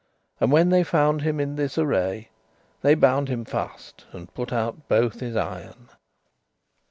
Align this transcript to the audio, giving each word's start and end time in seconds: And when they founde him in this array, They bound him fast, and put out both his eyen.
And 0.39 0.51
when 0.51 0.69
they 0.69 0.83
founde 0.83 1.21
him 1.21 1.39
in 1.39 1.57
this 1.57 1.77
array, 1.77 2.29
They 2.81 2.95
bound 2.95 3.29
him 3.29 3.45
fast, 3.45 4.07
and 4.11 4.33
put 4.33 4.51
out 4.51 4.87
both 4.87 5.19
his 5.19 5.35
eyen. 5.35 5.89